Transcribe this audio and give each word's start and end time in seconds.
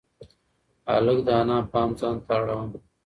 هلک 0.91 1.17
د 1.27 1.29
انا 1.41 1.57
پام 1.71 1.89
ځان 1.99 2.15
ته 2.25 2.31
اړاوه. 2.39 2.65